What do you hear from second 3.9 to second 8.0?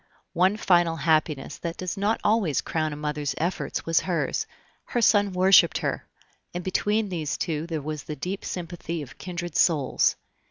hers her son worshiped her; and between these two there